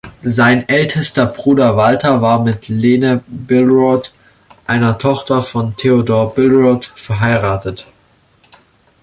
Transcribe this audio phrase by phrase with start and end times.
[0.23, 4.11] Sein ältester Bruder Walter war mit Lene Billroth,
[4.65, 7.85] einer Tochter von Theodor Billroth verheiratet.